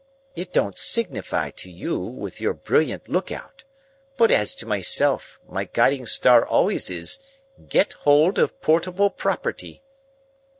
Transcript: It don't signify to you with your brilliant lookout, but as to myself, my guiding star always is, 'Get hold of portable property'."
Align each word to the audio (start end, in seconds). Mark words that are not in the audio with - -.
It 0.35 0.51
don't 0.51 0.75
signify 0.75 1.51
to 1.51 1.69
you 1.69 1.99
with 1.99 2.41
your 2.41 2.55
brilliant 2.55 3.07
lookout, 3.07 3.65
but 4.17 4.31
as 4.31 4.55
to 4.55 4.65
myself, 4.65 5.39
my 5.47 5.65
guiding 5.65 6.07
star 6.07 6.43
always 6.43 6.89
is, 6.89 7.19
'Get 7.69 7.93
hold 7.93 8.39
of 8.39 8.59
portable 8.61 9.11
property'." 9.11 9.83